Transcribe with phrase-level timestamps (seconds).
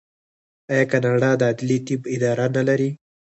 [0.71, 2.89] آیا کاناډا د عدلي طب اداره نلري؟